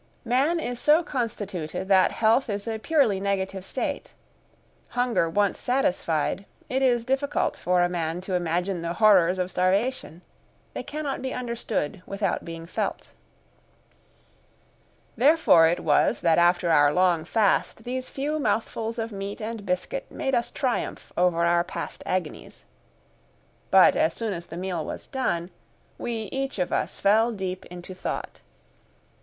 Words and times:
Man 0.25 0.59
is 0.59 0.79
so 0.79 1.03
constituted 1.03 1.87
that 1.87 2.11
health 2.11 2.49
is 2.49 2.67
a 2.67 2.79
purely 2.79 3.19
negative 3.19 3.63
state. 3.63 4.15
Hunger 4.89 5.29
once 5.29 5.59
satisfied, 5.59 6.45
it 6.69 6.81
is 6.81 7.05
difficult 7.05 7.55
for 7.55 7.83
a 7.83 7.87
man 7.87 8.19
to 8.21 8.33
imagine 8.33 8.81
the 8.81 8.93
horrors 8.93 9.37
of 9.37 9.51
starvation; 9.51 10.23
they 10.73 10.81
cannot 10.81 11.21
be 11.21 11.35
understood 11.35 12.01
without 12.07 12.43
being 12.43 12.65
felt. 12.65 13.11
Therefore 15.15 15.67
it 15.67 15.81
was 15.81 16.21
that 16.21 16.39
after 16.39 16.71
our 16.71 16.91
long 16.91 17.23
fast 17.23 17.83
these 17.83 18.09
few 18.09 18.39
mouthfuls 18.39 18.97
of 18.97 19.11
meat 19.11 19.39
and 19.39 19.67
biscuit 19.67 20.09
made 20.09 20.33
us 20.33 20.49
triumph 20.49 21.13
over 21.15 21.45
our 21.45 21.63
past 21.63 22.01
agonies. 22.07 22.65
But 23.69 23.95
as 23.95 24.15
soon 24.15 24.33
as 24.33 24.47
the 24.47 24.57
meal 24.57 24.83
was 24.83 25.05
done, 25.05 25.51
we 25.99 26.23
each 26.31 26.57
of 26.57 26.73
us 26.73 26.97
fell 26.99 27.31
deep 27.31 27.67
into 27.67 27.93
thought. 27.93 28.39